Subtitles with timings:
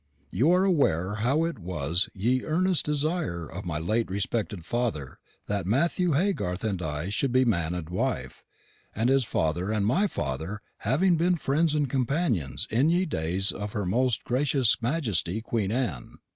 [0.31, 5.67] You are aware how it was ye earnest desire of my late respected father that
[5.67, 8.43] Mathew Haygarth and I shou'd be man and wife,
[8.95, 13.85] his father and my father haveing bin friends and companions in ye days of her
[13.85, 16.17] most gracious majesty Queen Anne.